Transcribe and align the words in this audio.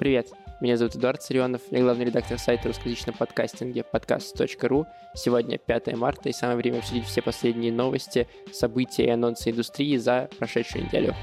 Привет, 0.00 0.30
меня 0.62 0.78
зовут 0.78 0.96
Эдуард 0.96 1.22
Царионов, 1.22 1.60
я 1.70 1.82
главный 1.82 2.06
редактор 2.06 2.38
сайта 2.38 2.68
русскоязычного 2.68 3.18
подкастинга 3.18 3.82
подкаст.ру. 3.82 4.86
Сегодня 5.14 5.58
5 5.58 5.94
марта 5.94 6.30
и 6.30 6.32
самое 6.32 6.56
время 6.56 6.78
обсудить 6.78 7.04
все 7.04 7.20
последние 7.20 7.70
новости, 7.70 8.26
события 8.50 9.04
и 9.04 9.10
анонсы 9.10 9.50
индустрии 9.50 9.98
за 9.98 10.30
прошедшую 10.38 10.86
неделю. 10.86 11.14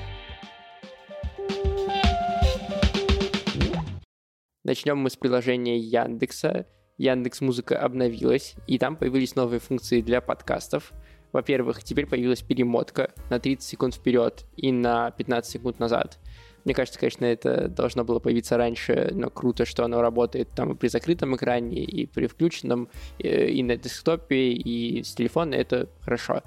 Начнем 4.64 5.00
мы 5.00 5.10
с 5.10 5.16
приложения 5.16 5.80
Яндекса. 5.80 6.68
Яндекс 7.00 7.42
Музыка 7.42 7.80
обновилась, 7.80 8.54
и 8.68 8.78
там 8.78 8.96
появились 8.96 9.36
новые 9.36 9.60
функции 9.60 10.02
для 10.02 10.22
подкастов. 10.22 10.94
Во-первых, 11.38 11.84
теперь 11.84 12.08
появилась 12.08 12.42
перемотка 12.42 13.12
на 13.30 13.40
30 13.40 13.62
секунд 13.62 13.94
вперед 13.94 14.44
и 14.56 14.72
на 14.72 15.12
15 15.12 15.52
секунд 15.52 15.78
назад. 15.78 16.18
Мне 16.66 16.74
кажется, 16.74 17.00
конечно, 17.00 17.26
это 17.26 17.68
должно 17.68 18.04
было 18.04 18.18
появиться 18.18 18.58
раньше, 18.58 19.12
но 19.14 19.30
круто, 19.30 19.64
что 19.64 19.86
оно 19.86 20.02
работает 20.02 20.50
там 20.56 20.72
и 20.72 20.76
при 20.76 20.88
закрытом 20.88 21.36
экране, 21.36 21.84
и 21.84 22.08
при 22.08 22.26
включенном, 22.26 22.90
э, 23.20 23.50
и 23.50 23.62
на 23.62 23.78
десктопе, 23.78 24.50
и 24.54 25.04
с 25.04 25.14
телефона, 25.14 25.54
это 25.54 25.88
хорошо. 26.02 26.42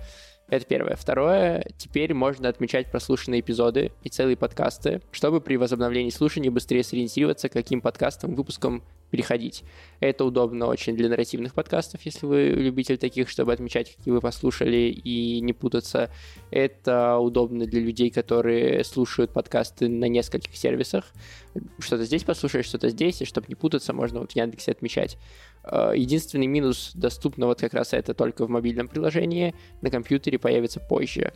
Это 0.48 0.66
первое. 0.66 0.96
Второе, 0.96 1.64
теперь 1.78 2.12
можно 2.12 2.48
отмечать 2.48 2.90
прослушанные 2.90 3.42
эпизоды 3.42 3.92
и 4.02 4.08
целые 4.08 4.36
подкасты, 4.36 5.02
чтобы 5.12 5.40
при 5.40 5.54
возобновлении 5.54 6.10
слушания 6.10 6.50
быстрее 6.50 6.82
сориентироваться, 6.82 7.48
каким 7.48 7.80
подкастом, 7.80 8.34
выпуском 8.34 8.82
переходить. 9.10 9.64
Это 10.00 10.24
удобно 10.24 10.66
очень 10.66 10.96
для 10.96 11.08
нарративных 11.08 11.54
подкастов, 11.54 12.00
если 12.04 12.26
вы 12.26 12.48
любитель 12.48 12.96
таких, 12.96 13.28
чтобы 13.28 13.52
отмечать, 13.52 13.94
какие 13.96 14.12
вы 14.12 14.20
послушали 14.20 14.88
и 14.88 15.40
не 15.40 15.52
путаться. 15.52 16.10
Это 16.50 17.18
удобно 17.18 17.66
для 17.66 17.80
людей, 17.80 18.10
которые 18.10 18.84
слушают 18.84 19.32
подкасты 19.32 19.88
на 19.88 20.06
нескольких 20.06 20.56
сервисах. 20.56 21.04
Что-то 21.78 22.04
здесь 22.04 22.24
послушаешь, 22.24 22.66
что-то 22.66 22.88
здесь, 22.88 23.20
и 23.20 23.24
чтобы 23.24 23.46
не 23.48 23.54
путаться, 23.54 23.92
можно 23.92 24.20
вот 24.20 24.32
в 24.32 24.36
Яндексе 24.36 24.72
отмечать. 24.72 25.18
Э, 25.64 25.92
единственный 25.94 26.46
минус 26.46 26.92
доступно 26.94 27.46
вот 27.46 27.60
как 27.60 27.74
раз 27.74 27.92
это 27.92 28.14
только 28.14 28.46
в 28.46 28.50
мобильном 28.50 28.88
приложении, 28.88 29.54
на 29.82 29.90
компьютере 29.90 30.38
появится 30.38 30.80
позже. 30.80 31.32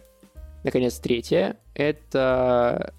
Наконец, 0.62 0.98
третье— 0.98 1.58
это 1.74 2.94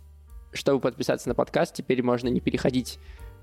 чтобы 0.56 0.80
подписаться 0.80 1.28
на 1.28 1.36
подкаст, 1.36 1.76
теперь 1.76 2.02
можно 2.02 2.30
не 2.30 2.40
переходить 2.40 2.98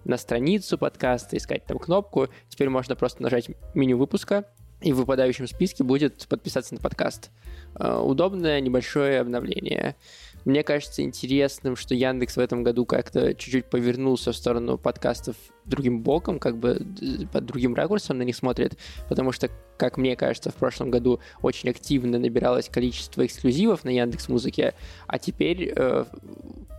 на 0.05 0.17
страницу 0.17 0.78
подкаста, 0.78 1.36
искать 1.36 1.64
там 1.67 1.78
кнопку. 1.78 2.28
Теперь 2.48 2.69
можно 2.69 2.97
просто 2.97 3.22
нажать 3.22 3.50
меню 3.75 3.98
выпуска, 3.98 4.44
и 4.83 4.92
в 4.92 4.97
выпадающем 4.97 5.47
списке 5.47 5.84
будет 5.84 6.27
подписаться 6.28 6.75
на 6.75 6.81
подкаст. 6.81 7.31
Э, 7.78 7.98
удобное 7.98 8.61
небольшое 8.61 9.20
обновление. 9.20 9.97
Мне 10.44 10.64
кажется 10.64 11.03
интересным, 11.03 11.77
что 11.77 11.94
Яндекс 11.94 12.36
в 12.36 12.41
этом 12.41 12.64
году 12.64 12.84
как-то 12.84 13.33
чуть-чуть 13.34 13.67
повернулся 13.67 14.33
в 14.33 14.36
сторону 14.36 14.77
подкастов 14.77 15.36
другим 15.64 16.03
боком, 16.03 16.41
как 16.41 16.59
бы 16.59 16.84
под 17.33 17.47
другим 17.47 17.75
ракурсом 17.75 18.19
на 18.19 18.22
них 18.22 18.34
смотрит, 18.34 18.77
потому 19.09 19.31
что, 19.31 19.48
как 19.77 19.97
мне 19.98 20.16
кажется, 20.16 20.50
в 20.50 20.56
прошлом 20.56 20.91
году 20.91 21.20
очень 21.42 21.70
активно 21.70 22.19
набиралось 22.19 22.69
количество 22.69 23.25
эксклюзивов 23.25 23.84
на 23.84 23.91
Яндекс 23.91 24.28
Музыке, 24.28 24.75
а 25.06 25.20
теперь 25.20 25.72
э, 25.75 26.05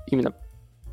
именно 0.08 0.34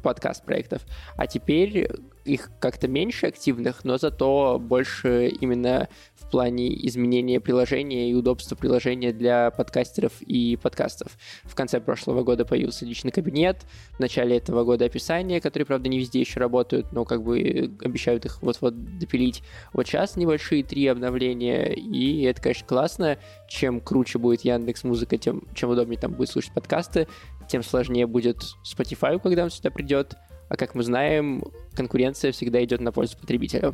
подкаст 0.04 0.44
проектов, 0.44 0.82
а 1.16 1.26
теперь 1.26 1.88
их 2.24 2.50
как-то 2.60 2.88
меньше 2.88 3.26
активных, 3.26 3.84
но 3.84 3.98
зато 3.98 4.58
больше 4.60 5.28
именно 5.28 5.88
в 6.14 6.30
плане 6.30 6.86
изменения 6.86 7.40
приложения 7.40 8.10
и 8.10 8.14
удобства 8.14 8.54
приложения 8.54 9.12
для 9.12 9.50
подкастеров 9.50 10.20
и 10.22 10.56
подкастов. 10.56 11.18
В 11.44 11.54
конце 11.54 11.80
прошлого 11.80 12.22
года 12.22 12.44
появился 12.44 12.84
личный 12.84 13.10
кабинет, 13.10 13.64
в 13.96 14.00
начале 14.00 14.36
этого 14.36 14.64
года 14.64 14.84
описание, 14.84 15.40
которые, 15.40 15.66
правда, 15.66 15.88
не 15.88 15.98
везде 15.98 16.20
еще 16.20 16.40
работают, 16.40 16.92
но 16.92 17.04
как 17.04 17.22
бы 17.22 17.72
обещают 17.82 18.24
их 18.24 18.42
вот-вот 18.42 18.98
допилить. 18.98 19.42
Вот 19.72 19.86
сейчас 19.86 20.16
небольшие 20.16 20.62
три 20.62 20.86
обновления, 20.86 21.72
и 21.72 22.22
это, 22.22 22.40
конечно, 22.40 22.66
классно. 22.66 23.18
Чем 23.48 23.80
круче 23.80 24.18
будет 24.18 24.42
Яндекс 24.42 24.84
Музыка, 24.84 25.18
тем 25.18 25.42
чем 25.54 25.70
удобнее 25.70 25.98
там 25.98 26.12
будет 26.12 26.30
слушать 26.30 26.52
подкасты, 26.54 27.08
тем 27.48 27.62
сложнее 27.62 28.06
будет 28.06 28.42
Spotify, 28.64 29.20
когда 29.20 29.44
он 29.44 29.50
сюда 29.50 29.70
придет. 29.70 30.14
А 30.50 30.56
как 30.56 30.74
мы 30.74 30.82
знаем, 30.82 31.44
конкуренция 31.74 32.32
всегда 32.32 32.62
идет 32.64 32.80
на 32.80 32.90
пользу 32.90 33.16
потребителю. 33.16 33.72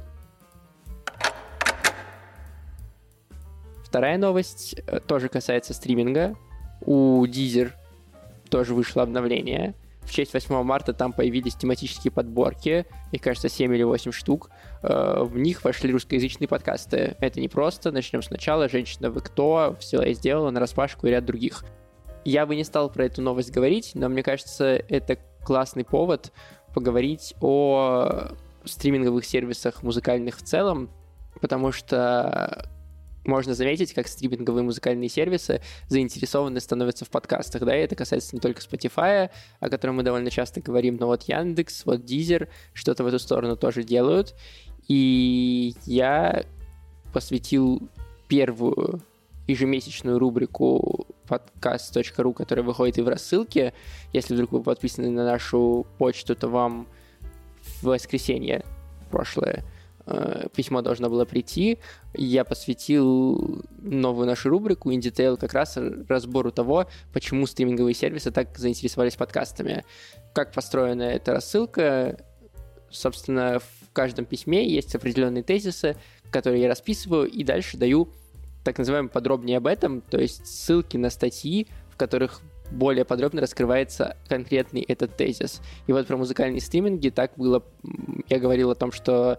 Вторая 3.82 4.18
новость 4.18 4.76
э, 4.86 5.00
тоже 5.00 5.30
касается 5.30 5.72
стриминга. 5.72 6.36
У 6.82 7.24
Deezer 7.24 7.72
тоже 8.50 8.74
вышло 8.74 9.02
обновление. 9.02 9.74
В 10.02 10.10
честь 10.10 10.34
8 10.34 10.62
марта 10.64 10.92
там 10.92 11.14
появились 11.14 11.54
тематические 11.54 12.12
подборки, 12.12 12.84
их, 13.10 13.22
кажется, 13.22 13.48
7 13.48 13.74
или 13.74 13.82
8 13.82 14.12
штук. 14.12 14.50
Э, 14.82 15.22
в 15.22 15.38
них 15.38 15.64
вошли 15.64 15.90
русскоязычные 15.90 16.46
подкасты. 16.46 17.16
Это 17.20 17.40
не 17.40 17.48
просто. 17.48 17.90
Начнем 17.90 18.20
сначала. 18.20 18.68
«Женщина, 18.68 19.10
вы 19.10 19.22
кто?» 19.22 19.76
«Все 19.80 20.02
я 20.02 20.12
сделала», 20.12 20.50
«На 20.50 20.60
распашку» 20.60 21.06
и 21.06 21.10
ряд 21.10 21.24
других. 21.24 21.64
Я 22.26 22.44
бы 22.44 22.54
не 22.54 22.64
стал 22.64 22.90
про 22.90 23.06
эту 23.06 23.22
новость 23.22 23.50
говорить, 23.50 23.92
но 23.94 24.10
мне 24.10 24.22
кажется, 24.22 24.84
это 24.90 25.16
классный 25.46 25.84
повод 25.84 26.32
поговорить 26.76 27.34
о 27.40 28.32
стриминговых 28.66 29.24
сервисах 29.24 29.82
музыкальных 29.82 30.36
в 30.36 30.42
целом, 30.42 30.90
потому 31.40 31.72
что 31.72 32.68
можно 33.24 33.54
заметить, 33.54 33.94
как 33.94 34.06
стриминговые 34.08 34.62
музыкальные 34.62 35.08
сервисы 35.08 35.62
заинтересованы 35.88 36.60
становятся 36.60 37.06
в 37.06 37.08
подкастах, 37.08 37.62
да, 37.62 37.74
и 37.74 37.80
это 37.80 37.94
касается 37.94 38.36
не 38.36 38.40
только 38.40 38.60
Spotify, 38.60 39.30
о 39.58 39.70
котором 39.70 39.96
мы 39.96 40.02
довольно 40.02 40.30
часто 40.30 40.60
говорим, 40.60 40.98
но 41.00 41.06
вот 41.06 41.22
Яндекс, 41.22 41.86
вот 41.86 42.00
Deezer 42.00 42.48
что-то 42.74 43.04
в 43.04 43.06
эту 43.06 43.20
сторону 43.20 43.56
тоже 43.56 43.82
делают, 43.82 44.34
и 44.86 45.74
я 45.86 46.44
посвятил 47.14 47.88
первую 48.28 49.00
ежемесячную 49.46 50.18
рубрику 50.18 51.06
подкаст.ру, 51.26 52.32
которая 52.32 52.64
выходит 52.64 52.98
и 52.98 53.02
в 53.02 53.08
рассылке. 53.08 53.72
Если 54.12 54.34
вдруг 54.34 54.52
вы 54.52 54.62
подписаны 54.62 55.10
на 55.10 55.24
нашу 55.24 55.86
почту, 55.98 56.34
то 56.34 56.48
вам 56.48 56.86
в 57.60 57.84
воскресенье 57.84 58.64
прошлое 59.10 59.64
э, 60.06 60.46
письмо 60.54 60.82
должно 60.82 61.08
было 61.08 61.24
прийти. 61.24 61.78
Я 62.14 62.44
посвятил 62.44 63.64
новую 63.78 64.26
нашу 64.26 64.48
рубрику 64.48 64.90
in 64.90 65.36
как 65.36 65.52
раз 65.52 65.78
разбору 66.08 66.50
того, 66.50 66.88
почему 67.12 67.46
стриминговые 67.46 67.94
сервисы 67.94 68.30
так 68.30 68.56
заинтересовались 68.56 69.16
подкастами. 69.16 69.84
Как 70.34 70.52
построена 70.52 71.02
эта 71.02 71.32
рассылка? 71.32 72.18
Собственно, 72.90 73.58
в 73.58 73.92
каждом 73.92 74.24
письме 74.24 74.68
есть 74.68 74.94
определенные 74.94 75.42
тезисы, 75.42 75.96
которые 76.30 76.62
я 76.62 76.68
расписываю, 76.68 77.28
и 77.28 77.42
дальше 77.44 77.76
даю 77.76 78.12
так 78.66 78.78
называемым 78.78 79.08
подробнее 79.08 79.58
об 79.58 79.68
этом, 79.68 80.00
то 80.00 80.18
есть 80.18 80.44
ссылки 80.44 80.96
на 80.96 81.08
статьи, 81.08 81.68
в 81.88 81.96
которых 81.96 82.40
более 82.72 83.04
подробно 83.04 83.40
раскрывается 83.40 84.16
конкретный 84.28 84.82
этот 84.82 85.16
тезис. 85.16 85.62
И 85.86 85.92
вот 85.92 86.08
про 86.08 86.16
музыкальные 86.16 86.60
стриминги 86.60 87.10
так 87.10 87.30
было, 87.36 87.62
я 88.28 88.40
говорил 88.40 88.72
о 88.72 88.74
том, 88.74 88.90
что 88.90 89.38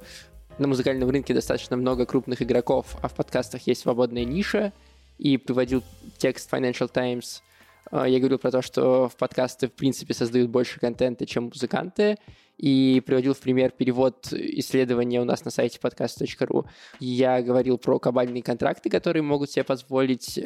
на 0.57 0.67
музыкальном 0.69 1.09
рынке 1.09 1.33
достаточно 1.33 1.75
много 1.75 2.05
крупных 2.05 2.41
игроков, 2.41 2.95
а 3.01 3.09
в 3.09 3.15
подкастах 3.15 3.67
есть 3.67 3.81
свободная 3.81 4.23
ниша, 4.23 4.71
и 5.17 5.35
приводил 5.35 5.83
текст 6.17 6.49
Financial 6.51 6.87
Times. 6.87 7.43
А, 7.91 8.07
я 8.07 8.19
говорил 8.19 8.37
про 8.37 8.51
то, 8.51 8.61
что 8.61 9.09
в 9.09 9.15
подкасты, 9.15 9.67
в 9.67 9.73
принципе, 9.73 10.13
создают 10.13 10.49
больше 10.49 10.79
контента, 10.79 11.25
чем 11.25 11.45
музыканты, 11.45 12.17
и 12.57 13.01
приводил 13.05 13.33
в 13.33 13.39
пример 13.39 13.71
перевод 13.71 14.31
исследования 14.31 15.21
у 15.21 15.25
нас 15.25 15.45
на 15.45 15.51
сайте 15.51 15.79
podcast.ru. 15.81 16.65
Я 16.99 17.41
говорил 17.41 17.77
про 17.77 17.99
кабальные 17.99 18.43
контракты, 18.43 18.89
которые 18.89 19.23
могут 19.23 19.51
себе 19.51 19.63
позволить 19.63 20.39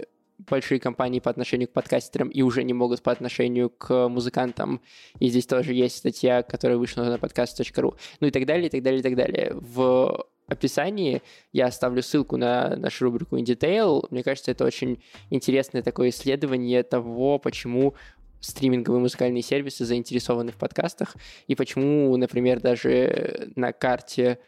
большие 0.49 0.79
компании 0.79 1.19
по 1.19 1.29
отношению 1.29 1.67
к 1.67 1.73
подкастерам 1.73 2.29
и 2.29 2.41
уже 2.41 2.63
не 2.63 2.73
могут 2.73 3.01
по 3.01 3.11
отношению 3.11 3.69
к 3.69 4.07
музыкантам. 4.07 4.81
И 5.19 5.27
здесь 5.29 5.45
тоже 5.45 5.73
есть 5.73 5.97
статья, 5.97 6.43
которая 6.43 6.77
вышла 6.77 7.03
на 7.03 7.15
podcast.ru. 7.15 7.95
Ну 8.19 8.27
и 8.27 8.31
так 8.31 8.45
далее, 8.45 8.67
и 8.67 8.69
так 8.69 8.83
далее, 8.83 8.99
и 8.99 9.03
так 9.03 9.15
далее. 9.15 9.53
В 9.53 10.25
описании 10.47 11.21
я 11.53 11.67
оставлю 11.67 12.03
ссылку 12.03 12.37
на 12.37 12.75
нашу 12.75 13.05
рубрику 13.05 13.37
In 13.37 13.45
Detail. 13.45 14.05
Мне 14.09 14.23
кажется, 14.23 14.51
это 14.51 14.65
очень 14.65 15.01
интересное 15.29 15.81
такое 15.81 16.09
исследование 16.09 16.83
того, 16.83 17.39
почему 17.39 17.95
стриминговые 18.41 18.99
музыкальные 19.01 19.43
сервисы 19.43 19.85
заинтересованы 19.85 20.51
в 20.51 20.55
подкастах, 20.55 21.15
и 21.47 21.55
почему, 21.55 22.15
например, 22.17 22.59
даже 22.59 23.51
на 23.55 23.71
карте 23.71 24.39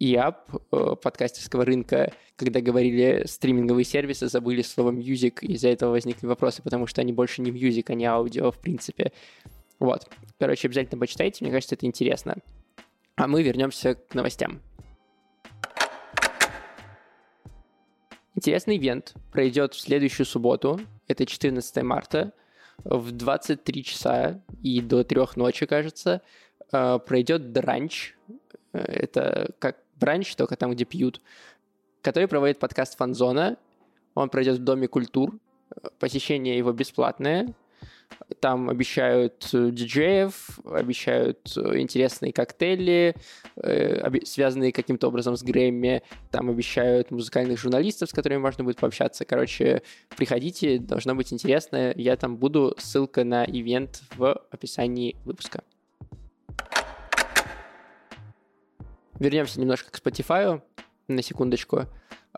ИАП 0.00 0.50
э, 0.72 0.96
подкастерского 1.02 1.64
рынка, 1.64 2.12
когда 2.36 2.60
говорили 2.60 3.24
стриминговые 3.26 3.84
сервисы, 3.84 4.28
забыли 4.28 4.62
слово 4.62 4.92
music, 4.92 5.40
и 5.42 5.54
из-за 5.54 5.68
этого 5.68 5.90
возникли 5.90 6.26
вопросы, 6.26 6.62
потому 6.62 6.86
что 6.86 7.00
они 7.00 7.12
больше 7.12 7.42
не 7.42 7.50
music, 7.50 7.84
а 7.88 7.94
не 7.94 8.04
аудио, 8.04 8.52
в 8.52 8.58
принципе. 8.58 9.12
Вот. 9.78 10.08
Короче, 10.38 10.68
обязательно 10.68 11.00
почитайте, 11.00 11.44
мне 11.44 11.52
кажется, 11.52 11.74
это 11.74 11.86
интересно. 11.86 12.36
А 13.16 13.26
мы 13.26 13.42
вернемся 13.42 13.96
к 13.96 14.14
новостям. 14.14 14.60
Интересный 18.36 18.76
ивент 18.76 19.14
пройдет 19.32 19.74
в 19.74 19.80
следующую 19.80 20.24
субботу, 20.24 20.80
это 21.08 21.26
14 21.26 21.82
марта, 21.82 22.32
в 22.84 23.10
23 23.10 23.82
часа 23.82 24.40
и 24.62 24.80
до 24.80 25.02
3 25.02 25.20
ночи, 25.34 25.66
кажется, 25.66 26.22
э, 26.70 26.98
пройдет 27.04 27.52
дранч. 27.52 28.14
Э, 28.72 28.78
это 28.78 29.50
как 29.58 29.78
бранч, 29.98 30.34
только 30.36 30.56
там, 30.56 30.72
где 30.72 30.84
пьют, 30.84 31.20
который 32.02 32.28
проводит 32.28 32.58
подкаст 32.58 32.96
«Фанзона». 32.96 33.56
Он 34.14 34.28
пройдет 34.28 34.58
в 34.58 34.64
Доме 34.64 34.88
культур. 34.88 35.38
Посещение 35.98 36.56
его 36.56 36.72
бесплатное. 36.72 37.54
Там 38.40 38.68
обещают 38.68 39.48
э, 39.52 39.70
диджеев, 39.70 40.58
обещают 40.64 41.52
э, 41.56 41.78
интересные 41.78 42.32
коктейли, 42.32 43.14
э, 43.56 44.10
связанные 44.24 44.72
каким-то 44.72 45.08
образом 45.08 45.36
с 45.36 45.42
Грэмми. 45.42 46.02
Там 46.30 46.50
обещают 46.50 47.10
музыкальных 47.10 47.58
журналистов, 47.58 48.10
с 48.10 48.12
которыми 48.12 48.38
можно 48.38 48.64
будет 48.64 48.78
пообщаться. 48.78 49.24
Короче, 49.24 49.82
приходите, 50.16 50.78
должно 50.78 51.14
быть 51.14 51.32
интересно. 51.32 51.92
Я 51.96 52.16
там 52.16 52.36
буду. 52.36 52.74
Ссылка 52.78 53.24
на 53.24 53.44
ивент 53.44 54.02
в 54.16 54.32
описании 54.50 55.16
выпуска. 55.24 55.62
Вернемся 59.18 59.60
немножко 59.60 59.90
к 59.90 59.98
Spotify 59.98 60.60
на 61.08 61.22
секундочку. 61.22 61.86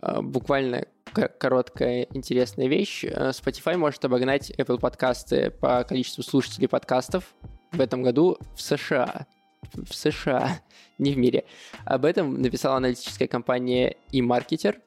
Буквально 0.03 0.87
короткая 1.13 2.07
интересная 2.13 2.69
вещь. 2.69 3.05
Э, 3.05 3.31
Spotify 3.31 3.77
может 3.77 4.05
обогнать 4.05 4.51
Apple 4.51 4.79
подкасты 4.79 5.51
по 5.51 5.85
количеству 5.85 6.23
слушателей 6.23 6.69
подкастов 6.69 7.35
в 7.73 7.81
этом 7.81 8.03
году 8.03 8.39
в 8.55 8.63
США. 8.63 9.27
В 9.73 9.93
США, 9.93 10.61
не 10.99 11.13
в 11.13 11.19
мире. 11.19 11.45
Об 11.85 12.05
этом 12.05 12.41
написала 12.41 12.77
аналитическая 12.77 13.29
компания 13.29 13.97
eMarketer. 14.13 14.81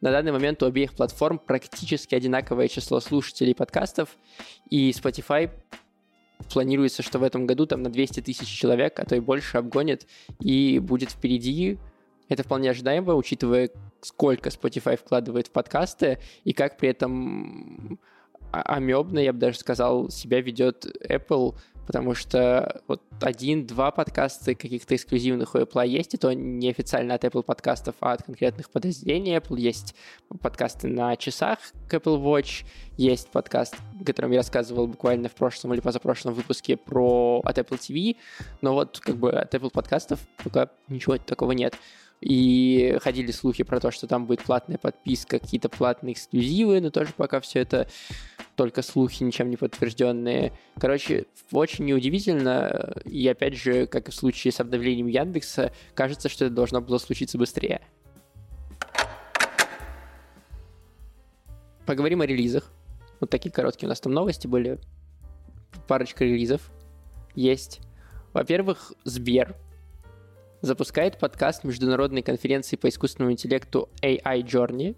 На 0.00 0.10
данный 0.10 0.32
момент 0.32 0.62
у 0.62 0.66
обеих 0.66 0.94
платформ 0.94 1.38
практически 1.38 2.14
одинаковое 2.14 2.68
число 2.68 3.00
слушателей 3.00 3.54
подкастов, 3.54 4.10
и 4.68 4.90
Spotify 4.90 5.50
планируется, 6.52 7.02
что 7.02 7.18
в 7.18 7.22
этом 7.22 7.46
году 7.46 7.66
там 7.66 7.82
на 7.82 7.90
200 7.90 8.20
тысяч 8.20 8.48
человек, 8.48 8.98
а 8.98 9.04
то 9.04 9.16
и 9.16 9.20
больше 9.20 9.58
обгонит, 9.58 10.06
и 10.40 10.78
будет 10.78 11.10
впереди. 11.10 11.78
Это 12.28 12.42
вполне 12.42 12.70
ожидаемо, 12.70 13.14
учитывая, 13.14 13.70
сколько 14.00 14.48
Spotify 14.48 14.96
вкладывает 14.96 15.46
в 15.48 15.50
подкасты 15.52 16.18
и 16.44 16.52
как 16.52 16.76
при 16.76 16.88
этом 16.88 17.98
амебно, 18.50 19.18
я 19.18 19.32
бы 19.32 19.38
даже 19.38 19.58
сказал, 19.58 20.10
себя 20.10 20.40
ведет 20.40 20.86
Apple, 21.08 21.56
потому 21.86 22.14
что 22.14 22.82
вот 22.88 23.02
один-два 23.20 23.90
подкаста 23.90 24.54
каких-то 24.54 24.96
эксклюзивных 24.96 25.54
у 25.54 25.58
Apple 25.58 25.86
есть, 25.86 26.14
и 26.14 26.16
то 26.16 26.32
неофициально 26.34 27.14
от 27.14 27.24
Apple 27.24 27.42
подкастов, 27.42 27.94
а 28.00 28.12
от 28.12 28.24
конкретных 28.24 28.70
подразделений 28.70 29.36
Apple. 29.36 29.58
Есть 29.58 29.94
подкасты 30.40 30.88
на 30.88 31.16
часах 31.16 31.58
к 31.88 31.94
Apple 31.94 32.22
Watch, 32.22 32.66
есть 32.96 33.28
подкаст, 33.28 33.76
о 34.00 34.04
котором 34.04 34.32
я 34.32 34.38
рассказывал 34.38 34.86
буквально 34.86 35.28
в 35.28 35.34
прошлом 35.34 35.74
или 35.74 35.80
позапрошлом 35.80 36.34
выпуске 36.34 36.76
про 36.76 37.40
от 37.44 37.58
Apple 37.58 37.78
TV, 37.78 38.16
но 38.60 38.74
вот 38.74 38.98
как 39.00 39.16
бы 39.16 39.30
от 39.30 39.54
Apple 39.54 39.70
подкастов 39.70 40.20
пока 40.42 40.68
ничего 40.88 41.16
такого 41.18 41.52
нет. 41.52 41.76
И 42.20 42.98
ходили 43.02 43.30
слухи 43.30 43.62
про 43.62 43.78
то, 43.78 43.90
что 43.90 44.06
там 44.06 44.26
будет 44.26 44.42
платная 44.42 44.78
подписка, 44.78 45.38
какие-то 45.38 45.68
платные 45.68 46.14
эксклюзивы, 46.14 46.80
но 46.80 46.90
тоже 46.90 47.12
пока 47.16 47.40
все 47.40 47.60
это 47.60 47.88
только 48.56 48.82
слухи, 48.82 49.22
ничем 49.22 49.50
не 49.50 49.56
подтвержденные. 49.56 50.52
Короче, 50.80 51.26
очень 51.52 51.84
неудивительно, 51.84 52.94
и 53.04 53.28
опять 53.28 53.54
же, 53.54 53.86
как 53.86 54.08
и 54.08 54.10
в 54.10 54.14
случае 54.14 54.52
с 54.52 54.60
обновлением 54.60 55.08
Яндекса, 55.08 55.72
кажется, 55.94 56.28
что 56.28 56.46
это 56.46 56.54
должно 56.54 56.80
было 56.80 56.98
случиться 56.98 57.36
быстрее. 57.36 57.82
Поговорим 61.84 62.22
о 62.22 62.26
релизах. 62.26 62.72
Вот 63.20 63.30
такие 63.30 63.52
короткие 63.52 63.86
у 63.86 63.90
нас 63.90 64.00
там 64.00 64.12
новости 64.12 64.46
были. 64.46 64.80
Парочка 65.86 66.24
релизов 66.24 66.72
есть. 67.34 67.80
Во-первых, 68.32 68.92
Сбер 69.04 69.54
запускает 70.66 71.18
подкаст 71.18 71.64
международной 71.64 72.22
конференции 72.22 72.76
по 72.76 72.88
искусственному 72.88 73.32
интеллекту 73.32 73.88
AI 74.02 74.42
Journey. 74.42 74.96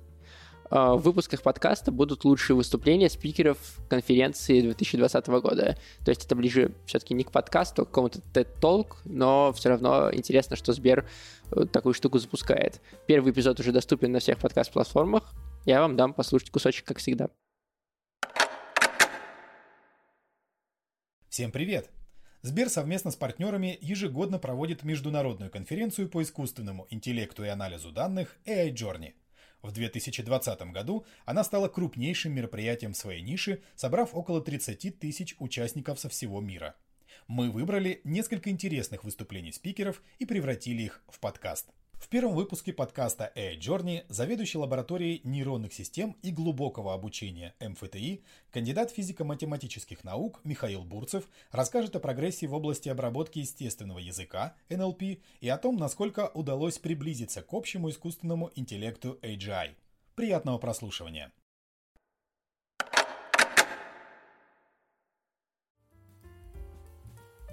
А, 0.71 0.95
в 0.95 1.03
выпусках 1.03 1.43
подкаста 1.43 1.93
будут 1.93 2.25
лучшие 2.25 2.57
выступления 2.57 3.09
спикеров 3.09 3.59
конференции 3.89 4.61
2020 4.61 5.27
года. 5.29 5.79
То 6.05 6.11
есть 6.11 6.25
это 6.25 6.35
ближе 6.35 6.73
все-таки 6.87 7.15
не 7.15 7.25
к 7.25 7.31
подкасту, 7.31 7.83
а 7.83 7.85
к 7.85 7.89
какому-то 7.89 8.21
TED 8.33 8.49
Talk, 8.61 8.97
но 9.05 9.53
все 9.53 9.71
равно 9.71 10.13
интересно, 10.13 10.57
что 10.57 10.73
Сбер 10.73 11.09
э, 11.53 11.65
такую 11.67 11.95
штуку 11.95 12.19
запускает. 12.19 12.81
Первый 13.07 13.33
эпизод 13.33 13.61
уже 13.61 13.73
доступен 13.73 14.13
на 14.13 14.19
всех 14.19 14.39
подкаст-платформах. 14.39 15.33
Я 15.65 15.81
вам 15.81 15.97
дам 15.97 16.13
послушать 16.13 16.51
кусочек, 16.51 16.87
как 16.87 16.99
всегда. 16.99 17.29
Всем 21.29 21.53
привет! 21.53 21.98
Сбер 22.43 22.69
совместно 22.69 23.11
с 23.11 23.17
партнерами 23.17 23.77
ежегодно 23.81 24.39
проводит 24.39 24.85
международную 24.85 25.51
конференцию 25.51 26.09
по 26.09 26.23
искусственному 26.23 26.87
интеллекту 26.89 27.45
и 27.45 27.49
анализу 27.49 27.91
данных 27.91 28.37
AI 28.47 28.73
Journey. 28.73 29.15
В 29.61 29.73
2020 29.73 30.61
году 30.71 31.05
она 31.25 31.43
стала 31.43 31.69
крупнейшим 31.69 32.33
мероприятием 32.33 32.95
своей 32.95 33.23
нише, 33.23 33.61
собрав 33.75 34.15
около 34.15 34.41
30 34.41 35.01
тысяч 35.01 35.35
участников 35.41 35.99
со 35.99 36.09
всего 36.09 36.41
мира. 36.41 36.77
Мы 37.27 37.51
выбрали 37.51 38.01
несколько 38.05 38.51
интересных 38.51 39.03
выступлений 39.03 39.51
спикеров 39.51 40.01
и 40.21 40.25
превратили 40.25 40.83
их 40.83 41.03
в 41.09 41.19
подкаст. 41.19 41.69
В 41.99 42.09
первом 42.09 42.35
выпуске 42.37 42.73
подкаста 42.73 43.33
AI 43.35 43.59
Journey 43.59 44.05
заведующий 44.09 44.57
лабораторией 44.57 45.21
нейронных 45.25 45.75
систем 45.75 46.17
и 46.23 46.31
глубокого 46.31 46.95
обучения 46.95 47.55
МФТИ, 47.61 48.23
кандидат 48.51 48.93
физико-математических 48.93 50.05
наук 50.05 50.41
Михаил 50.45 50.85
Бурцев 50.85 51.29
расскажет 51.51 51.97
о 51.97 52.01
прогрессии 52.01 52.47
в 52.47 52.55
области 52.55 52.89
обработки 52.89 53.41
естественного 53.41 53.99
языка 53.99 54.55
НЛП 54.71 55.03
и 55.41 55.49
о 55.49 55.59
том, 55.59 55.77
насколько 55.77 56.31
удалось 56.33 56.79
приблизиться 56.79 57.43
к 57.43 57.53
общему 57.53 57.91
искусственному 57.91 58.53
интеллекту 58.55 59.19
AGI. 59.21 59.75
Приятного 60.15 60.59
прослушивания! 60.59 61.33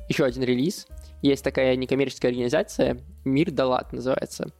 Еще 0.08 0.24
один 0.24 0.44
релиз– 0.44 0.88
есть 1.24 1.44
такая 1.44 1.76
некоммерческая 1.76 2.30
организация, 2.30 3.02
Мир 3.26 3.52
Далат 3.52 3.92
называется. 3.92 4.52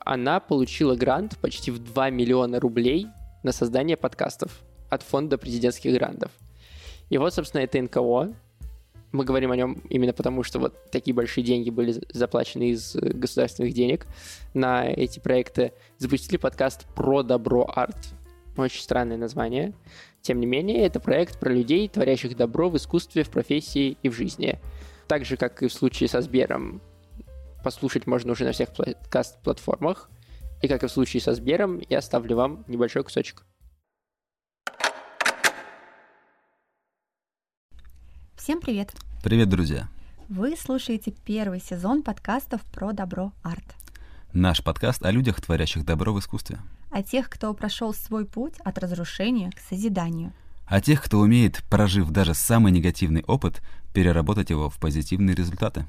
Она 0.00 0.40
получила 0.40 0.96
грант 0.96 1.38
почти 1.38 1.70
в 1.70 1.78
2 1.78 2.10
миллиона 2.10 2.58
рублей 2.58 3.06
на 3.42 3.52
создание 3.52 3.96
подкастов 3.96 4.60
от 4.88 5.02
фонда 5.02 5.38
президентских 5.38 5.94
грантов. 5.94 6.32
И 7.08 7.18
вот, 7.18 7.32
собственно, 7.32 7.62
это 7.62 7.80
НКО. 7.80 8.34
Мы 9.12 9.24
говорим 9.24 9.50
о 9.50 9.56
нем 9.56 9.82
именно 9.88 10.12
потому, 10.12 10.42
что 10.42 10.58
вот 10.58 10.90
такие 10.90 11.14
большие 11.14 11.44
деньги 11.44 11.70
были 11.70 12.00
заплачены 12.12 12.70
из 12.70 12.94
государственных 12.94 13.72
денег 13.72 14.06
на 14.54 14.88
эти 14.88 15.20
проекты. 15.20 15.72
Запустили 15.98 16.36
подкаст 16.36 16.86
про 16.94 17.22
добро 17.22 17.70
арт. 17.74 18.14
Очень 18.56 18.82
странное 18.82 19.16
название. 19.16 19.72
Тем 20.20 20.40
не 20.40 20.46
менее, 20.46 20.84
это 20.84 21.00
проект 21.00 21.38
про 21.38 21.52
людей, 21.52 21.88
творящих 21.88 22.36
добро 22.36 22.68
в 22.68 22.76
искусстве, 22.76 23.22
в 23.22 23.30
профессии 23.30 23.96
и 24.02 24.08
в 24.08 24.14
жизни 24.14 24.58
так 25.10 25.24
же, 25.24 25.36
как 25.36 25.60
и 25.64 25.66
в 25.66 25.72
случае 25.72 26.08
со 26.08 26.20
Сбером, 26.20 26.80
послушать 27.62 28.06
можно 28.06 28.32
уже 28.32 28.44
на 28.44 28.52
всех 28.52 28.70
подкаст-платформах. 28.74 30.10
И 30.62 30.68
как 30.68 30.82
и 30.82 30.86
в 30.86 30.90
случае 30.90 31.20
со 31.20 31.34
Сбером, 31.34 31.80
я 31.88 31.98
оставлю 31.98 32.36
вам 32.36 32.64
небольшой 32.68 33.02
кусочек. 33.02 33.44
Всем 38.36 38.60
привет! 38.60 38.92
Привет, 39.22 39.48
друзья! 39.48 39.88
Вы 40.28 40.56
слушаете 40.56 41.12
первый 41.24 41.60
сезон 41.60 42.02
подкастов 42.02 42.62
про 42.62 42.92
добро 42.92 43.32
арт. 43.42 43.64
Наш 44.32 44.62
подкаст 44.62 45.04
о 45.04 45.10
людях, 45.10 45.40
творящих 45.40 45.84
добро 45.84 46.12
в 46.12 46.20
искусстве. 46.20 46.58
О 46.90 47.02
тех, 47.02 47.28
кто 47.28 47.52
прошел 47.54 47.92
свой 47.92 48.24
путь 48.26 48.54
от 48.64 48.78
разрушения 48.78 49.50
к 49.50 49.58
созиданию– 49.58 50.32
а 50.70 50.80
тех, 50.80 51.02
кто 51.02 51.18
умеет, 51.18 51.64
прожив 51.68 52.10
даже 52.10 52.32
самый 52.32 52.70
негативный 52.70 53.24
опыт, 53.26 53.60
переработать 53.92 54.50
его 54.50 54.70
в 54.70 54.78
позитивные 54.78 55.34
результаты. 55.34 55.84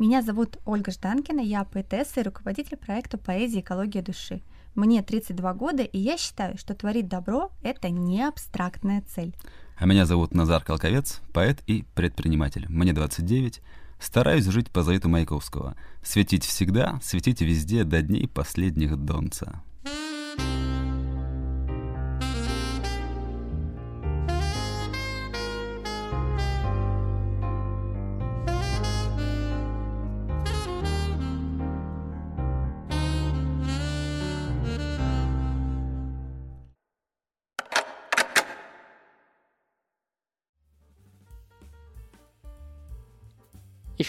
Меня 0.00 0.22
зовут 0.22 0.56
Ольга 0.64 0.92
Жданкина, 0.92 1.40
я 1.40 1.62
поэтесса 1.62 2.20
и 2.20 2.22
руководитель 2.22 2.78
проекта 2.78 3.18
«Поэзия. 3.18 3.60
Экология 3.60 4.00
души». 4.00 4.40
Мне 4.74 5.02
32 5.02 5.52
года, 5.52 5.82
и 5.82 5.98
я 5.98 6.16
считаю, 6.16 6.56
что 6.56 6.74
творить 6.74 7.06
добро– 7.06 7.50
это 7.62 7.90
не 7.90 8.22
абстрактная 8.26 9.02
цель. 9.02 9.36
А 9.76 9.84
меня 9.84 10.06
зовут 10.06 10.32
Назар 10.32 10.64
Колковец, 10.64 11.20
поэт 11.34 11.62
и 11.66 11.84
предприниматель. 11.94 12.64
Мне 12.70 12.94
29. 12.94 13.60
Стараюсь 13.98 14.46
жить 14.46 14.70
по 14.70 14.82
завету 14.82 15.10
Маяковского. 15.10 15.76
Светить 16.02 16.46
всегда, 16.46 16.98
светить 17.02 17.42
везде 17.42 17.84
до 17.84 18.00
дней 18.00 18.26
последних 18.26 18.96
донца. 18.96 19.62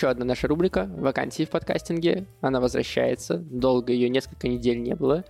Еще 0.02 0.10
одна 0.10 0.26
наша 0.26 0.48
рубрика 0.48 0.90
«Вакансии 0.98 1.46
в 1.46 1.52
подкастинге». 1.52 2.26
Она 2.42 2.60
возвращается. 2.60 3.38
Долго 3.38 3.94
ее 3.94 4.10
несколько 4.10 4.48
недель 4.48 4.82
не 4.82 4.96
было. 4.96 5.26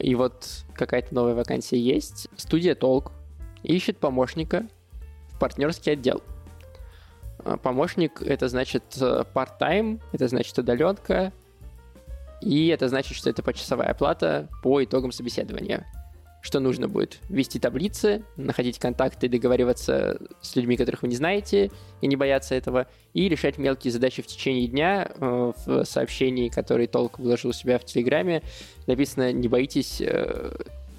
И 0.00 0.16
вот 0.16 0.64
какая-то 0.74 1.14
новая 1.14 1.36
вакансия 1.36 1.78
есть. 1.78 2.26
Студия 2.36 2.74
Толк 2.74 3.12
ищет 3.62 3.98
помощника 3.98 4.66
в 5.28 5.38
партнерский 5.38 5.92
отдел. 5.92 6.20
А, 7.44 7.56
помощник— 7.58 8.20
это 8.26 8.48
значит 8.48 8.82
э, 9.00 9.22
part-time, 9.32 10.00
это 10.10 10.26
значит 10.26 10.58
удаленка, 10.58 11.32
и 12.40 12.66
это 12.66 12.88
значит, 12.88 13.16
что 13.16 13.30
это 13.30 13.44
почасовая 13.44 13.92
оплата 13.92 14.48
по 14.64 14.82
итогам 14.82 15.12
собеседования. 15.12 15.86
Что 16.42 16.58
нужно 16.58 16.88
будет? 16.88 17.20
Вести 17.28 17.60
таблицы, 17.60 18.24
находить 18.36 18.80
контакты, 18.80 19.28
договариваться 19.28 20.18
с 20.40 20.56
людьми, 20.56 20.76
которых 20.76 21.02
вы 21.02 21.08
не 21.08 21.14
знаете, 21.14 21.70
и 22.00 22.08
не 22.08 22.16
бояться 22.16 22.56
этого, 22.56 22.88
и 23.14 23.28
решать 23.28 23.58
мелкие 23.58 23.92
задачи 23.92 24.22
в 24.22 24.26
течение 24.26 24.66
дня. 24.66 25.08
Э, 25.20 25.52
в 25.64 25.84
сообщении, 25.84 26.48
который 26.48 26.88
Толк 26.88 27.20
выложил 27.20 27.50
у 27.50 27.52
себя 27.52 27.78
в 27.78 27.84
Телеграме, 27.84 28.42
написано 28.88 29.32
«Не 29.32 29.46
боитесь 29.46 30.00
э, 30.00 30.52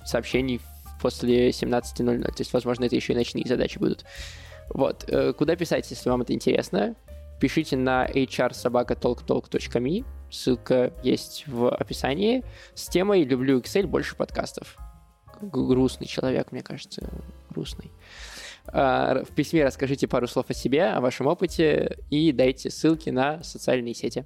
сообщений 0.05 0.61
после 1.01 1.49
17.00». 1.49 2.23
То 2.23 2.39
есть, 2.39 2.53
возможно, 2.53 2.85
это 2.85 2.95
еще 2.95 3.11
и 3.11 3.17
ночные 3.17 3.45
задачи 3.45 3.77
будут. 3.77 4.05
Вот. 4.69 5.03
Э, 5.09 5.33
куда 5.33 5.57
писать, 5.57 5.91
если 5.91 6.09
вам 6.09 6.21
это 6.21 6.31
интересно? 6.31 6.95
Пишите 7.41 7.75
на 7.75 8.05
hrsobakatalktalk.me, 8.05 10.05
ссылка 10.31 10.93
есть 11.03 11.43
в 11.47 11.69
описании, 11.69 12.45
с 12.75 12.87
темой 12.87 13.25
«Люблю 13.25 13.59
Excel, 13.59 13.87
больше 13.87 14.15
подкастов». 14.15 14.77
Грустный 15.41 16.07
человек, 16.07 16.51
мне 16.51 16.61
кажется, 16.61 17.09
грустный. 17.49 17.91
А, 18.67 19.23
в 19.23 19.33
письме 19.35 19.65
расскажите 19.65 20.07
пару 20.07 20.27
слов 20.27 20.49
о 20.49 20.53
себе, 20.53 20.85
о 20.85 21.01
вашем 21.01 21.27
опыте 21.27 21.97
и 22.09 22.31
дайте 22.31 22.69
ссылки 22.69 23.09
на 23.09 23.43
социальные 23.43 23.93
сети. 23.93 24.25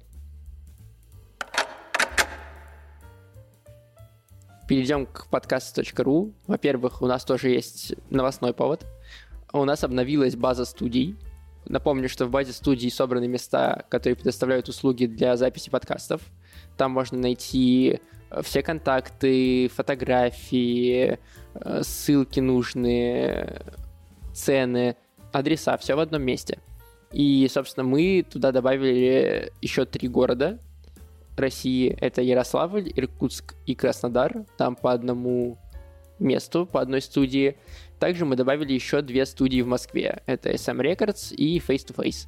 Перейдем 4.68 5.06
к 5.06 5.28
подкасту.ру. 5.28 6.34
Во-первых, 6.46 7.00
у 7.00 7.06
нас 7.06 7.24
тоже 7.24 7.48
есть 7.48 7.94
новостной 8.10 8.52
повод– 8.52 8.84
у 9.52 9.64
нас 9.64 9.82
обновилась 9.82 10.36
база 10.36 10.64
студий. 10.64 11.16
Напомню, 11.64 12.08
что 12.08 12.26
в 12.26 12.30
базе 12.30 12.52
студий 12.52 12.90
собраны 12.90 13.28
места, 13.28 13.84
которые 13.88 14.16
предоставляют 14.16 14.68
услуги 14.68 15.06
для 15.06 15.36
записи 15.36 15.70
подкастов. 15.70 16.22
Там 16.76 16.92
можно 16.92 17.18
найти 17.18 18.00
все 18.42 18.62
контакты, 18.62 19.68
фотографии, 19.68 21.18
э, 21.54 21.82
ссылки 21.82 22.40
нужные, 22.40 23.62
цены, 24.32 24.96
адреса, 25.32 25.76
все 25.76 25.94
в 25.94 26.00
одном 26.00 26.22
месте. 26.22 26.58
И, 27.12 27.48
собственно, 27.50 27.84
мы 27.84 28.24
туда 28.28 28.52
добавили 28.52 29.52
еще 29.62 29.84
три 29.86 30.08
города 30.08 30.58
России. 31.38 31.96
Это 32.00 32.20
Ярославль, 32.20 32.90
Иркутск 32.94 33.54
и 33.66 33.74
Краснодар. 33.74 34.44
Там 34.56 34.76
по 34.76 34.92
одному 34.92 35.58
месту, 36.18 36.66
по 36.66 36.80
одной 36.80 37.00
студии. 37.00 37.56
Также 37.98 38.24
мы 38.24 38.36
добавили 38.36 38.72
еще 38.72 39.02
две 39.02 39.24
студии 39.26 39.62
в 39.62 39.66
Москве. 39.66 40.22
Это 40.26 40.50
SM 40.50 40.80
Records 40.80 41.34
и 41.34 41.58
Face 41.58 41.86
to 41.86 41.94
Face. 41.94 42.26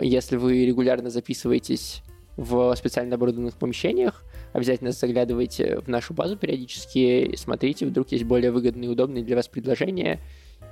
Если 0.00 0.36
вы 0.36 0.64
регулярно 0.66 1.10
записываетесь 1.10 2.02
в 2.36 2.74
специально 2.76 3.14
оборудованных 3.14 3.56
помещениях, 3.56 4.24
обязательно 4.52 4.92
заглядывайте 4.92 5.80
в 5.80 5.88
нашу 5.88 6.14
базу 6.14 6.36
периодически, 6.36 7.34
смотрите, 7.36 7.86
вдруг 7.86 8.12
есть 8.12 8.24
более 8.24 8.50
выгодные 8.50 8.88
и 8.88 8.92
удобные 8.92 9.24
для 9.24 9.36
вас 9.36 9.48
предложения. 9.48 10.20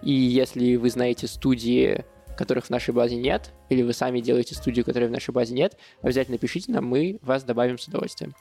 И 0.02 0.12
если 0.12 0.76
вы 0.76 0.90
знаете 0.90 1.26
студии, 1.26 2.04
которых 2.36 2.66
в 2.66 2.70
нашей 2.70 2.94
базе 2.94 3.16
нет, 3.16 3.52
или 3.68 3.82
вы 3.82 3.92
сами 3.92 4.20
делаете 4.20 4.54
студию, 4.54 4.84
которой 4.84 5.08
в 5.08 5.12
нашей 5.12 5.32
базе 5.32 5.54
нет, 5.54 5.76
обязательно 6.02 6.38
пишите 6.38 6.72
нам, 6.72 6.86
мы 6.86 7.18
вас 7.22 7.44
добавим 7.44 7.78
с 7.78 7.86
удовольствием. 7.86 8.34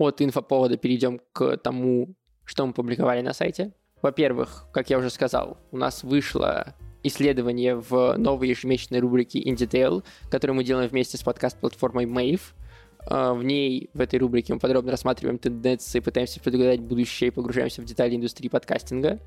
от 0.00 0.22
инфоповода 0.22 0.76
перейдем 0.76 1.20
к 1.32 1.58
тому, 1.58 2.14
что 2.44 2.66
мы 2.66 2.72
публиковали 2.72 3.20
на 3.20 3.34
сайте. 3.34 3.72
Во-первых, 4.02 4.66
как 4.72 4.88
я 4.88 4.98
уже 4.98 5.10
сказал, 5.10 5.58
у 5.70 5.76
нас 5.76 6.02
вышло 6.02 6.74
исследование 7.02 7.76
в 7.76 8.16
новой 8.16 8.48
ежемесячной 8.48 9.00
рубрике 9.00 9.40
In 9.40 9.56
Detail, 9.56 10.04
которую 10.30 10.56
мы 10.56 10.64
делаем 10.64 10.88
вместе 10.88 11.16
с 11.16 11.22
подкаст-платформой 11.22 12.04
Mave. 12.04 12.40
А, 13.06 13.34
в 13.34 13.42
ней, 13.42 13.90
в 13.94 14.00
этой 14.00 14.18
рубрике, 14.18 14.54
мы 14.54 14.60
подробно 14.60 14.90
рассматриваем 14.90 15.38
тенденции, 15.38 16.00
пытаемся 16.00 16.40
предугадать 16.40 16.80
будущее 16.80 17.32
погружаемся 17.32 17.82
в 17.82 17.84
детали 17.84 18.16
индустрии 18.16 18.48
подкастинга. 18.48 19.18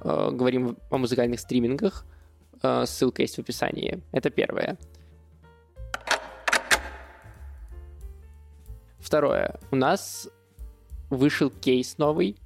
А, 0.00 0.30
говорим 0.30 0.76
о 0.90 0.98
музыкальных 0.98 1.40
стримингах. 1.40 2.04
А, 2.62 2.86
ссылка 2.86 3.22
есть 3.22 3.36
в 3.36 3.38
описании. 3.40 4.02
Это 4.12 4.30
первое. 4.30 4.76
Второе. 8.98 9.58
У 9.70 9.76
нас 9.76 10.28
вышел 11.10 11.50
кейс 11.50 11.98
новый 11.98 12.36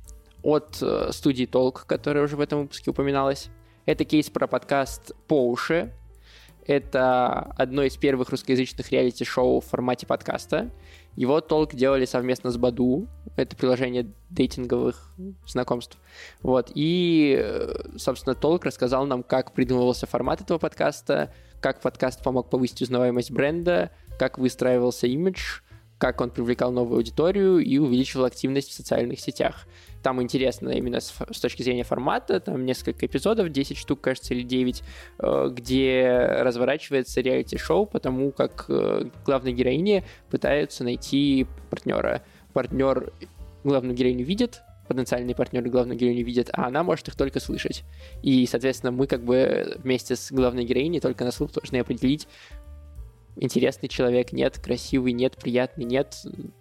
от 0.43 0.79
э, 0.81 1.13
студии 1.13 1.45
Толк, 1.45 1.85
которая 1.87 2.25
уже 2.25 2.37
в 2.37 2.41
этом 2.41 2.63
выпуске 2.63 2.91
упоминалась. 2.91 3.51
Это 3.87 4.05
кейс 4.05 4.29
про 4.31 4.49
подкаст 4.49 5.13
«По 5.29 5.49
уши». 5.49 5.93
Это 6.67 7.53
одно 7.57 7.85
из 7.85 7.97
первых 7.97 8.31
русскоязычных 8.31 8.91
реалити-шоу 8.91 9.61
в 9.61 9.65
формате 9.65 10.09
подкаста. 10.09 10.73
Его 11.15 11.41
Толк 11.41 11.73
делали 11.73 12.05
совместно 12.05 12.51
с 12.51 12.57
Баду. 12.57 13.07
Это 13.37 13.55
приложение 13.55 14.11
дейтинговых 14.29 15.15
знакомств. 15.47 15.99
Вот. 16.43 16.73
И, 16.75 17.39
э, 17.41 17.97
собственно, 17.97 18.35
Толк 18.35 18.65
рассказал 18.65 19.07
нам, 19.07 19.23
как 19.23 19.53
придумывался 19.53 20.07
формат 20.07 20.41
этого 20.41 20.59
подкаста, 20.59 21.33
как 21.61 21.81
подкаст 21.81 22.25
помог 22.25 22.51
повысить 22.51 22.83
узнаваемость 22.83 23.31
бренда, 23.31 23.93
как 24.19 24.37
выстраивался 24.37 25.07
имидж, 25.07 25.61
как 25.99 26.21
он 26.21 26.31
привлекал 26.31 26.73
новую 26.73 26.99
аудиторию 26.99 27.59
и 27.59 27.79
увеличивал 27.79 28.27
активность 28.27 28.71
в 28.71 28.75
социальных 28.75 29.21
сетях. 29.21 29.67
Там 30.03 30.23
интересно 30.23 30.71
именно 30.71 31.01
с, 31.01 31.13
с 31.31 31.41
точки 31.41 31.63
зрения 31.63 31.85
формата, 31.85 32.39
там 32.39 32.65
несколько 32.65 33.07
эпизодов, 33.07 33.51
10 33.51 33.77
штук, 33.77 34.03
кажется, 34.03 34.35
или 34.35 34.43
9, 34.43 34.83
э, 35.19 35.49
где 35.53 36.29
разворачивается 36.41 37.21
реалити-шоу, 37.21 37.87
потому 37.87 38.31
как 38.31 38.67
э, 38.69 39.09
главные 39.25 39.55
героини 39.55 40.05
пытаются 40.31 40.85
найти 40.85 41.47
партнера. 41.71 42.23
Партнер 42.53 43.13
главную 43.65 43.97
героиню 43.97 44.25
видит, 44.25 44.63
потенциальные 44.87 45.35
партнеры 45.35 45.69
главную 45.71 45.99
героиню 45.99 46.25
видят, 46.25 46.51
а 46.53 46.67
она 46.67 46.83
может 46.83 47.09
их 47.09 47.17
только 47.17 47.41
слышать. 47.41 47.85
И, 48.23 48.47
соответственно, 48.47 48.93
мы 48.93 49.07
как 49.07 49.25
бы 49.25 49.77
вместе 49.79 50.15
с 50.15 50.31
главной 50.31 50.65
героиней 50.65 51.01
только 51.01 51.25
на 51.25 51.33
слух 51.33 51.53
должны 51.53 51.79
определить, 51.79 52.29
интересный 53.37 53.89
человек, 53.89 54.33
нет, 54.33 54.59
красивый, 54.59 55.13
нет, 55.13 55.37
приятный, 55.37 55.85
нет. 55.85 56.17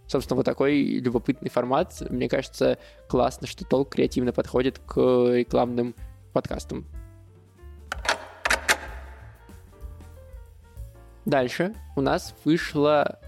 Собственно, 0.07 0.37
вот 0.37 0.45
такой 0.45 0.81
любопытный 0.81 1.49
формат. 1.49 2.01
Мне 2.09 2.29
кажется, 2.29 2.77
классно, 3.07 3.47
что 3.47 3.65
толк 3.65 3.89
креативно 3.93 4.33
подходит 4.33 4.79
к 4.79 4.95
рекламным 4.97 5.95
подкастам. 6.33 6.85
Дальше 11.25 11.73
у 11.95 12.01
нас 12.01 12.35
вышла 12.43 13.19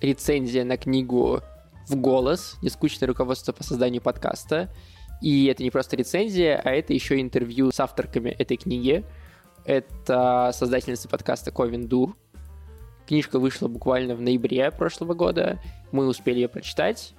рецензия 0.00 0.64
на 0.64 0.76
книгу 0.76 1.40
в 1.88 1.96
голос, 1.96 2.56
нескучное 2.62 3.08
руководство 3.08 3.52
по 3.52 3.64
созданию 3.64 4.02
подкаста. 4.02 4.72
И 5.20 5.46
это 5.46 5.62
не 5.62 5.70
просто 5.70 5.96
рецензия, 5.96 6.60
а 6.62 6.70
это 6.70 6.92
еще 6.92 7.20
интервью 7.20 7.72
с 7.72 7.80
авторками 7.80 8.30
этой 8.30 8.56
книги. 8.56 9.04
Это 9.64 10.52
создательница 10.54 11.08
подкаста 11.08 11.50
Ковин 11.50 11.88
Дур, 11.88 12.16
Книжка 13.06 13.38
вышла 13.38 13.68
буквально 13.68 14.14
в 14.16 14.20
ноябре 14.20 14.70
прошлого 14.70 15.14
года. 15.14 15.58
Мы 15.92 16.06
успели 16.06 16.36
ее 16.36 16.48
прочитать 16.48 17.14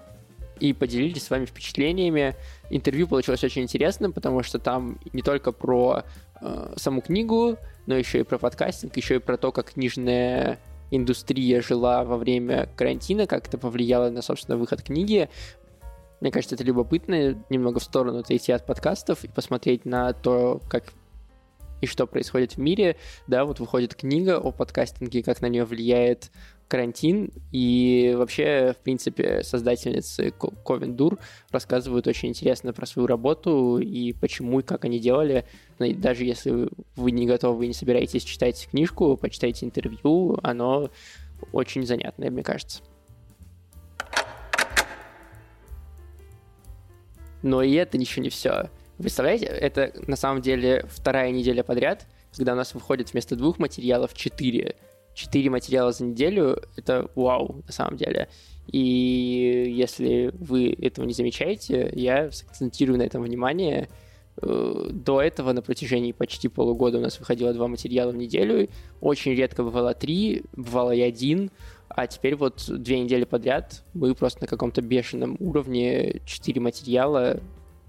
и 0.60 0.74
поделились 0.74 1.24
с 1.24 1.30
вами 1.30 1.46
впечатлениями. 1.46 2.36
Интервью 2.70 3.08
получилось 3.08 3.44
очень 3.44 3.64
интересным, 3.64 4.12
потому 4.12 4.44
что 4.44 4.60
там 4.60 5.00
не 5.14 5.22
только 5.22 5.52
про 5.52 6.04
э, 6.42 6.74
саму 6.76 7.02
книгу, 7.02 7.58
но 7.86 7.96
еще 7.96 8.20
и 8.20 8.24
про 8.24 8.38
подкастинг, 8.38 8.98
еще 8.98 9.16
и 9.16 9.20
про 9.20 9.38
то, 9.38 9.52
как 9.52 9.74
книжная 9.74 10.60
индустрия 10.92 11.62
жила 11.62 12.04
во 12.04 12.18
время 12.18 12.70
карантина, 12.76 13.28
как 13.28 13.48
это 13.48 13.58
повлияло 13.58 14.10
на, 14.10 14.22
собственно, 14.22 14.58
выход 14.58 14.82
книги. 14.82 15.30
Мне 16.20 16.32
кажется, 16.32 16.56
это 16.56 16.64
любопытно 16.64 17.38
немного 17.50 17.80
в 17.80 17.84
сторону 17.84 18.20
отойти 18.20 18.52
от 18.52 18.66
подкастов 18.66 19.24
и 19.24 19.28
посмотреть 19.28 19.86
на 19.86 20.14
то, 20.14 20.60
как 20.70 20.86
и 21.82 21.86
что 21.86 22.08
происходит 22.08 22.54
в 22.54 22.58
мире. 22.58 22.98
Да, 23.28 23.46
вот 23.46 23.60
выходит 23.60 23.96
книга 23.96 24.38
о 24.38 24.52
подкастинге, 24.52 25.24
как 25.24 25.42
на 25.42 25.48
нее 25.48 25.66
влияет 25.66 26.32
карантин, 26.68 27.32
и 27.52 28.14
вообще, 28.18 28.74
в 28.78 28.84
принципе, 28.84 29.42
создательницы 29.44 30.34
Ковен 30.66 30.96
Дур 30.96 31.18
рассказывают 31.50 32.08
очень 32.08 32.30
интересно 32.30 32.74
про 32.74 32.86
свою 32.86 33.08
работу 33.08 33.78
и 33.78 34.12
почему 34.12 34.60
и 34.60 34.64
как 34.64 34.84
они 34.84 35.00
делали. 35.00 35.46
Даже 35.80 36.26
если 36.26 36.68
вы 36.96 37.12
не 37.12 37.26
готовы 37.26 37.66
и 37.66 37.68
не 37.70 37.74
собираетесь 37.74 38.24
читать 38.24 38.68
книжку, 38.70 39.16
почитайте 39.16 39.66
интервью, 39.66 40.40
оно 40.44 40.90
очень 41.54 41.86
занятное, 41.86 42.32
мне 42.32 42.44
кажется. 42.44 42.84
Но 47.44 47.62
и 47.62 47.74
это 47.74 47.98
еще 47.98 48.20
не 48.20 48.30
все. 48.30 48.70
Представляете, 48.98 49.46
это 49.46 49.94
на 50.08 50.16
самом 50.16 50.42
деле 50.42 50.86
вторая 50.90 51.32
неделя 51.32 51.64
подряд, 51.64 52.08
когда 52.36 52.54
у 52.54 52.56
нас 52.56 52.74
выходит 52.74 53.14
вместо 53.14 53.36
двух 53.36 53.60
материалов 53.60 54.14
четыре. 54.14 54.76
Четыре 55.14 55.50
материала 55.50 55.92
за 55.92 56.04
неделю— 56.04 56.62
это 56.76 57.10
вау, 57.16 57.62
на 57.66 57.72
самом 57.72 57.98
деле. 57.98 58.28
И 58.68 59.74
если 59.76 60.32
вы 60.34 60.76
этого 60.80 61.06
не 61.06 61.14
замечаете, 61.14 61.92
я 61.94 62.26
акцентирую 62.26 62.98
на 62.98 63.04
этом 63.04 63.22
внимание. 63.24 63.88
Э, 64.42 64.90
до 64.92 65.22
этого 65.22 65.54
на 65.54 65.62
протяжении 65.62 66.12
почти 66.12 66.48
полугода 66.48 66.98
у 66.98 67.02
нас 67.02 67.20
выходило 67.20 67.54
два 67.54 67.68
материала 67.68 68.12
в 68.12 68.18
неделю. 68.18 68.68
Очень 69.00 69.34
редко 69.34 69.64
бывало 69.64 69.94
три, 69.94 70.44
бывало 70.54 70.92
и 70.92 71.02
один. 71.02 71.52
А 71.88 72.06
теперь 72.08 72.36
вот 72.36 72.66
две 72.68 73.00
недели 73.00 73.24
подряд 73.24 73.84
мы 73.94 74.14
просто 74.14 74.42
на 74.42 74.48
каком-то 74.48 74.82
бешеном 74.82 75.38
уровне, 75.40 76.22
четыре 76.26 76.62
материала. 76.62 77.40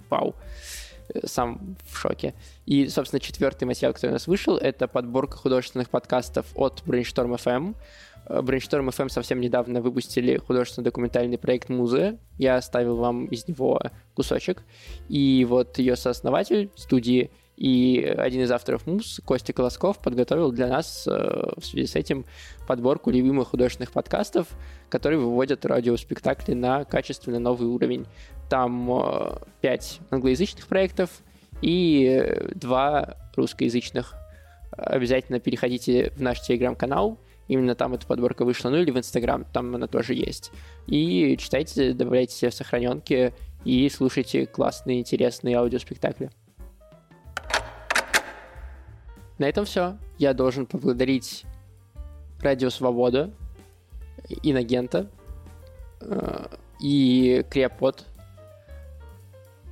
Вау 0.09 0.35
э, 0.35 0.88
сам 1.25 1.77
в 1.87 1.97
шоке. 1.97 2.35
И, 2.67 2.89
собственно, 2.89 3.21
четвертый 3.21 3.65
материал, 3.65 3.93
который 3.93 4.11
у 4.11 4.15
нас 4.15 4.27
вышел, 4.27 4.57
это 4.57 4.89
подборка 4.89 5.37
художественных 5.37 5.91
подкастов 5.91 6.47
от 6.55 6.83
Brainstorm 6.87 7.37
FM. 7.37 7.75
Brainstorm 8.29 8.89
FM 8.89 9.09
совсем 9.09 9.41
недавно 9.41 9.81
выпустили 9.81 10.37
художественно-документальный 10.37 11.39
проект 11.39 11.71
«Музы». 11.71 12.19
Я 12.37 12.57
оставил 12.57 12.97
вам 12.97 13.27
из 13.27 13.49
него 13.49 13.81
кусочек. 14.15 14.63
И 15.09 15.47
вот 15.49 15.79
ее 15.79 15.97
сооснователь 15.97 16.71
студии 16.77 17.31
и 17.59 18.05
один 18.05 18.43
из 18.43 18.53
авторов 18.53 18.87
МУЗ, 18.87 19.21
Костя 19.25 19.53
Колосков, 19.53 19.99
подготовил 19.99 20.53
для 20.53 20.69
нас 20.69 21.09
э, 21.09 21.11
в 21.57 21.65
связи 21.65 21.89
с 21.89 21.97
этим 21.97 22.25
подборку 22.69 23.11
любимых 23.11 23.49
художественных 23.49 23.91
подкастов, 23.91 24.47
которые 24.89 25.19
выводят 25.19 25.67
радиоспектакли 25.67 26.55
на 26.55 26.85
качественно 26.85 27.41
новый 27.41 27.67
уровень. 27.67 28.07
Там 28.49 28.89
э, 28.93 29.39
пять 29.61 29.99
англоязычных 30.11 30.69
проектов 30.69 31.11
и 31.61 32.33
два 32.55 33.17
русскоязычных. 33.35 34.15
Обязательно 34.71 35.41
переходите 35.41 36.13
в 36.17 36.23
наш 36.23 36.41
телеграм-канал, 36.41 37.19
Именно 37.49 37.75
там 37.75 37.95
эта 37.95 38.07
подборка 38.07 38.45
вышла. 38.45 38.69
Ну 38.69 38.77
или 38.77 38.91
в 38.91 38.99
Инстаграм, 38.99 39.47
там 39.55 39.75
она 39.75 39.87
тоже 39.87 40.13
есть. 40.13 40.53
И 40.87 41.35
читайте, 41.39 41.95
добавляйте 41.95 42.35
себе 42.35 42.51
в 42.51 42.55
сохраненки 42.55 43.33
и 43.65 43.89
слушайте 43.89 44.45
классные, 44.45 45.01
интересные 45.01 45.57
аудиоспектакли. 45.57 46.31
На 49.39 49.49
этом 49.49 49.65
все. 49.65 49.97
Я 50.19 50.35
должен 50.35 50.67
поблагодарить 50.67 51.45
Радио 52.41 52.71
Свобода, 52.71 53.31
Инагента 54.43 55.09
э, 56.01 56.47
и 56.81 57.45
Криопод 57.49 58.05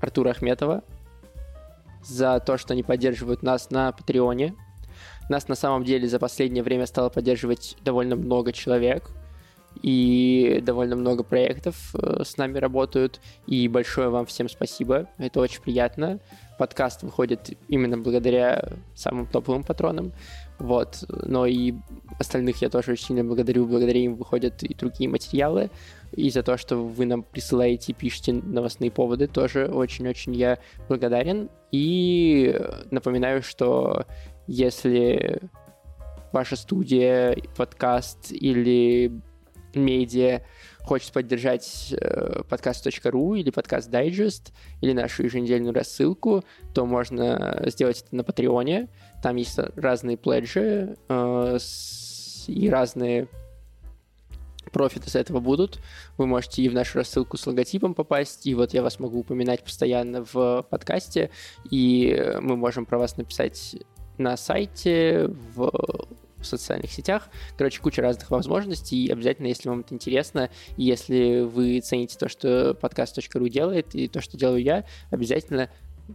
Артура 0.00 0.30
Ахметова 0.30 0.82
за 2.02 2.38
то, 2.40 2.56
что 2.56 2.74
они 2.74 2.82
поддерживают 2.82 3.42
нас 3.42 3.70
на 3.70 3.92
Патреоне– 3.92 4.54
нас 5.28 5.48
на 5.48 5.54
самом 5.54 5.84
деле 5.84 6.08
за 6.08 6.18
последнее 6.18 6.62
время 6.62 6.86
стало 6.86 7.08
поддерживать 7.08 7.76
довольно 7.82 8.16
много 8.16 8.52
человек, 8.52 9.10
и 9.82 10.60
довольно 10.62 10.96
много 10.96 11.22
проектов 11.22 11.94
э, 11.94 12.22
с 12.24 12.36
нами 12.36 12.58
работают, 12.58 13.20
и 13.46 13.68
большое 13.68 14.08
вам 14.08 14.26
всем 14.26 14.48
спасибо, 14.48 15.08
это 15.18 15.40
очень 15.40 15.62
приятно. 15.62 16.18
Подкаст 16.58 17.02
выходит 17.02 17.56
именно 17.68 17.98
благодаря 17.98 18.72
самым 18.94 19.26
топовым 19.26 19.62
патронам, 19.62 20.12
вот, 20.58 21.04
но 21.08 21.44
и 21.44 21.74
остальных 22.18 22.62
я 22.62 22.70
тоже 22.70 22.92
очень 22.92 23.06
сильно 23.06 23.24
благодарю, 23.24 23.66
благодаря 23.66 24.00
им 24.00 24.14
выходят 24.14 24.62
и 24.62 24.74
другие 24.74 25.10
материалы, 25.10 25.70
и 26.12 26.30
за 26.30 26.42
то, 26.42 26.56
что 26.56 26.76
вы 26.76 27.04
нам 27.04 27.22
присылаете, 27.22 27.92
пишете 27.92 28.32
новостные 28.32 28.90
поводы, 28.90 29.26
тоже 29.26 29.66
очень-очень 29.66 30.34
я 30.34 30.58
благодарен, 30.88 31.50
и 31.72 32.58
напоминаю, 32.90 33.42
что 33.42 34.06
если 34.46 35.40
ваша 36.32 36.56
студия, 36.56 37.36
подкаст 37.56 38.30
или 38.30 39.10
медиа 39.76 40.42
хочет 40.80 41.12
поддержать 41.12 41.92
э, 41.92 42.42
подкаст.ру 42.48 43.34
или 43.34 43.50
подкаст 43.50 43.90
Digest 43.90 44.52
или 44.80 44.92
нашу 44.92 45.24
еженедельную 45.24 45.74
рассылку, 45.74 46.44
то 46.74 46.86
можно 46.86 47.62
сделать 47.66 48.02
это 48.06 48.14
на 48.14 48.24
Патреоне. 48.24 48.88
Там 49.22 49.36
есть 49.36 49.58
разные 49.74 50.16
пледжи 50.16 50.96
э, 51.08 51.56
с, 51.58 52.44
и 52.48 52.70
разные 52.70 53.28
профиты 54.72 55.10
с 55.10 55.16
этого 55.16 55.40
будут. 55.40 55.80
Вы 56.18 56.26
можете 56.26 56.62
и 56.62 56.68
в 56.68 56.74
нашу 56.74 56.98
рассылку 56.98 57.36
с 57.36 57.46
логотипом 57.46 57.94
попасть, 57.94 58.46
и 58.46 58.54
вот 58.54 58.74
я 58.74 58.82
вас 58.82 59.00
могу 59.00 59.20
упоминать 59.20 59.64
постоянно 59.64 60.24
в 60.32 60.66
подкасте, 60.70 61.30
и 61.70 62.36
мы 62.40 62.56
можем 62.56 62.86
про 62.86 62.98
вас 62.98 63.16
написать 63.16 63.76
на 64.18 64.36
сайте, 64.36 65.30
в 66.46 66.50
социальных 66.50 66.92
сетях. 66.92 67.28
Короче, 67.56 67.80
куча 67.80 68.02
разных 68.02 68.30
возможностей. 68.30 69.04
И 69.04 69.10
обязательно, 69.10 69.46
если 69.46 69.68
вам 69.68 69.80
это 69.80 69.94
интересно, 69.94 70.50
и 70.76 70.84
если 70.84 71.40
вы 71.40 71.80
цените 71.80 72.16
то, 72.18 72.28
что 72.28 72.74
подкаст.ру 72.74 73.48
делает, 73.48 73.94
и 73.94 74.08
то, 74.08 74.20
что 74.20 74.36
делаю 74.36 74.62
я, 74.62 74.84
обязательно 75.10 75.70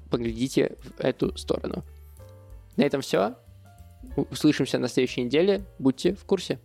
поглядите 0.10 0.78
в 0.82 1.00
эту 1.00 1.38
сторону. 1.38 1.84
На 2.78 2.84
этом 2.84 3.02
все. 3.02 3.36
Услышимся 4.16 4.80
на 4.80 4.88
следующей 4.88 5.24
неделе. 5.24 5.64
Будьте 5.78 6.14
в 6.14 6.26
курсе. 6.26 6.60